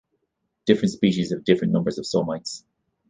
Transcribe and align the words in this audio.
Different 0.65 0.91
species 0.93 1.29
have 1.31 1.43
different 1.43 1.73
numbers 1.73 1.99
of 1.99 2.05
somites. 2.05 2.63